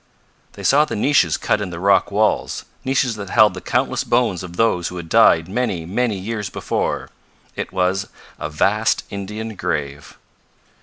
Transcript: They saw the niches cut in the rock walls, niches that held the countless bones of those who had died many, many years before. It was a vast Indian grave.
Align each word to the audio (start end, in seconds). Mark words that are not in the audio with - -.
They 0.53 0.63
saw 0.63 0.83
the 0.83 0.95
niches 0.95 1.37
cut 1.37 1.61
in 1.61 1.69
the 1.69 1.79
rock 1.79 2.09
walls, 2.09 2.65
niches 2.83 3.17
that 3.17 3.29
held 3.29 3.53
the 3.53 3.61
countless 3.61 4.03
bones 4.03 4.41
of 4.41 4.57
those 4.57 4.87
who 4.87 4.97
had 4.97 5.09
died 5.09 5.47
many, 5.47 5.85
many 5.85 6.17
years 6.17 6.49
before. 6.49 7.11
It 7.55 7.71
was 7.71 8.07
a 8.39 8.49
vast 8.49 9.03
Indian 9.11 9.55
grave. 9.55 10.17